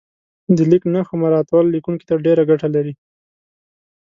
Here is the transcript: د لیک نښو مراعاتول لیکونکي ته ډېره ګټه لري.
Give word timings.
د 0.57 0.59
لیک 0.71 0.83
نښو 0.93 1.15
مراعاتول 1.21 1.65
لیکونکي 1.75 2.05
ته 2.09 2.15
ډېره 2.25 2.43
ګټه 2.49 2.67
لري. 2.75 2.93